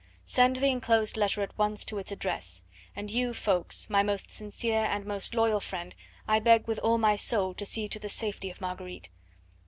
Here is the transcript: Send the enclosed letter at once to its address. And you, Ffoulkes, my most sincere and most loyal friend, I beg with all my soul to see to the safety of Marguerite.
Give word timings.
Send 0.25 0.55
the 0.55 0.65
enclosed 0.65 1.15
letter 1.15 1.43
at 1.43 1.55
once 1.59 1.85
to 1.85 1.99
its 1.99 2.11
address. 2.11 2.63
And 2.95 3.11
you, 3.11 3.33
Ffoulkes, 3.35 3.87
my 3.87 4.01
most 4.01 4.31
sincere 4.31 4.83
and 4.85 5.05
most 5.05 5.35
loyal 5.35 5.59
friend, 5.59 5.93
I 6.27 6.39
beg 6.39 6.65
with 6.67 6.79
all 6.79 6.97
my 6.97 7.15
soul 7.15 7.53
to 7.53 7.67
see 7.67 7.87
to 7.89 7.99
the 7.99 8.09
safety 8.09 8.49
of 8.49 8.59
Marguerite. 8.61 9.09